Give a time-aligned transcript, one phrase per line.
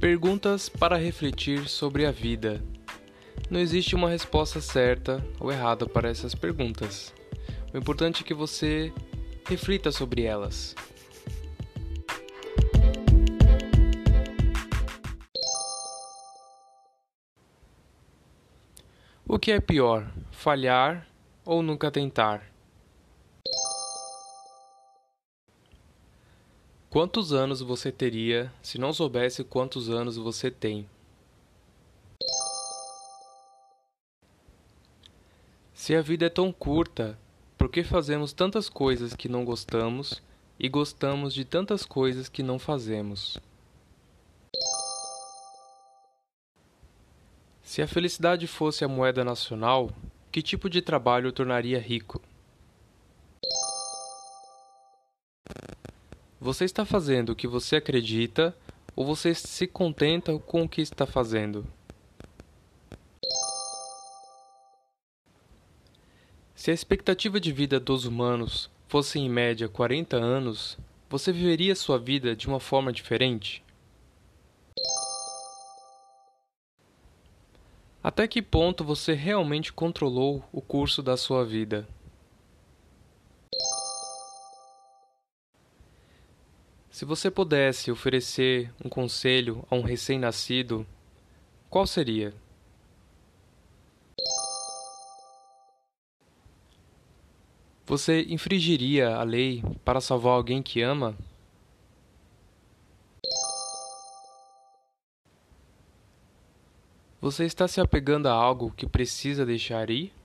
[0.00, 2.62] Perguntas para refletir sobre a vida.
[3.50, 7.12] Não existe uma resposta certa ou errada para essas perguntas.
[7.74, 8.92] O importante é que você
[9.48, 10.76] reflita sobre elas.
[19.26, 21.08] O que é pior, falhar
[21.44, 22.57] ou nunca tentar?
[26.90, 30.88] Quantos anos você teria se não soubesse quantos anos você tem?
[35.74, 37.18] Se a vida é tão curta,
[37.58, 40.22] por que fazemos tantas coisas que não gostamos
[40.58, 43.36] e gostamos de tantas coisas que não fazemos?
[47.62, 49.90] Se a felicidade fosse a moeda nacional,
[50.32, 52.18] que tipo de trabalho o tornaria rico?
[56.40, 58.56] Você está fazendo o que você acredita
[58.94, 61.66] ou você se contenta com o que está fazendo?
[66.54, 70.78] Se a expectativa de vida dos humanos fosse em média 40 anos,
[71.10, 73.64] você viveria sua vida de uma forma diferente?
[78.00, 81.88] Até que ponto você realmente controlou o curso da sua vida?
[86.98, 90.84] Se você pudesse oferecer um conselho a um recém-nascido,
[91.70, 92.34] qual seria?
[97.86, 101.16] Você infringiria a lei para salvar alguém que ama?
[107.20, 110.17] Você está se apegando a algo que precisa deixar ir?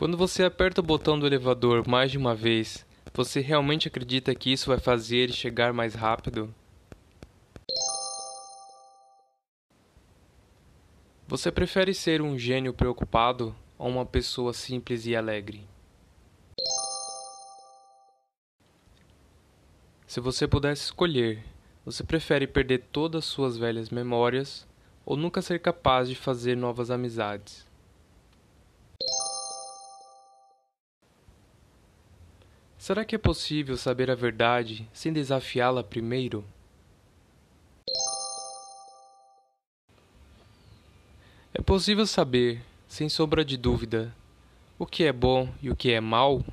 [0.00, 4.50] Quando você aperta o botão do elevador mais de uma vez, você realmente acredita que
[4.50, 6.54] isso vai fazer ele chegar mais rápido?
[11.28, 15.68] Você prefere ser um gênio preocupado ou uma pessoa simples e alegre?
[20.06, 21.44] Se você pudesse escolher,
[21.84, 24.66] você prefere perder todas suas velhas memórias
[25.04, 27.69] ou nunca ser capaz de fazer novas amizades?
[32.90, 36.44] Será que é possível saber a verdade sem desafiá-la primeiro?
[41.54, 44.12] É possível saber, sem sombra de dúvida,
[44.76, 46.44] o que é bom e o que é mal?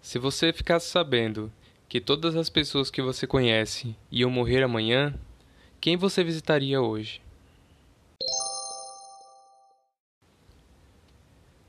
[0.00, 1.52] Se você ficasse sabendo
[1.86, 5.14] que todas as pessoas que você conhece iam morrer amanhã,
[5.82, 7.20] quem você visitaria hoje?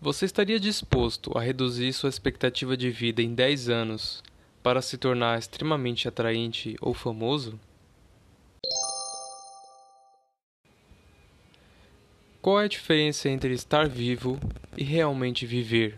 [0.03, 4.21] Você estaria disposto a reduzir sua expectativa de vida em 10 anos
[4.61, 7.57] para se tornar extremamente atraente ou famoso?
[12.41, 14.37] Qual é a diferença entre estar vivo
[14.75, 15.97] e realmente viver?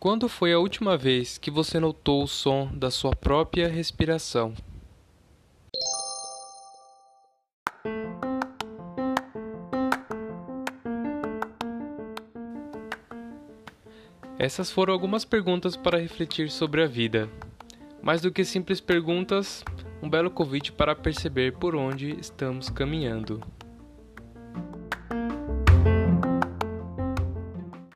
[0.00, 4.56] Quando foi a última vez que você notou o som da sua própria respiração?
[14.42, 17.28] Essas foram algumas perguntas para refletir sobre a vida.
[18.00, 19.62] Mais do que simples perguntas,
[20.02, 23.42] um belo convite para perceber por onde estamos caminhando.